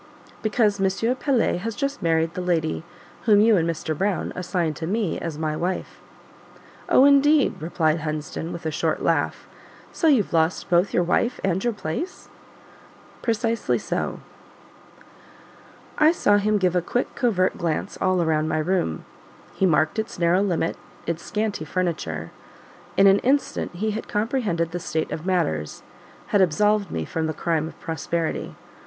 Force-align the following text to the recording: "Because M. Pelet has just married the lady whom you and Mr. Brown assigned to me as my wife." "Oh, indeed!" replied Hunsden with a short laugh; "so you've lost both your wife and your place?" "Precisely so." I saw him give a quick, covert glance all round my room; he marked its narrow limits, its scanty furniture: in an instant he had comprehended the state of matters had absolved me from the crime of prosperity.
"Because 0.41 0.81
M. 0.81 1.15
Pelet 1.17 1.59
has 1.59 1.75
just 1.75 2.01
married 2.01 2.33
the 2.33 2.41
lady 2.41 2.83
whom 3.25 3.39
you 3.39 3.55
and 3.55 3.69
Mr. 3.69 3.95
Brown 3.95 4.33
assigned 4.35 4.75
to 4.77 4.87
me 4.87 5.19
as 5.19 5.37
my 5.37 5.55
wife." 5.55 6.01
"Oh, 6.89 7.05
indeed!" 7.05 7.61
replied 7.61 7.99
Hunsden 7.99 8.51
with 8.51 8.65
a 8.65 8.71
short 8.71 9.03
laugh; 9.03 9.47
"so 9.91 10.07
you've 10.07 10.33
lost 10.33 10.71
both 10.71 10.91
your 10.91 11.03
wife 11.03 11.39
and 11.43 11.63
your 11.63 11.71
place?" 11.71 12.29
"Precisely 13.21 13.77
so." 13.77 14.21
I 15.99 16.11
saw 16.11 16.37
him 16.37 16.57
give 16.57 16.75
a 16.75 16.81
quick, 16.81 17.13
covert 17.13 17.59
glance 17.59 17.95
all 18.01 18.25
round 18.25 18.49
my 18.49 18.57
room; 18.57 19.05
he 19.53 19.67
marked 19.67 19.99
its 19.99 20.17
narrow 20.17 20.41
limits, 20.41 20.79
its 21.05 21.21
scanty 21.21 21.63
furniture: 21.63 22.31
in 22.97 23.05
an 23.05 23.19
instant 23.19 23.75
he 23.75 23.91
had 23.91 24.07
comprehended 24.07 24.71
the 24.71 24.79
state 24.79 25.11
of 25.11 25.27
matters 25.27 25.83
had 26.29 26.41
absolved 26.41 26.89
me 26.89 27.05
from 27.05 27.27
the 27.27 27.35
crime 27.35 27.67
of 27.67 27.79
prosperity. 27.79 28.55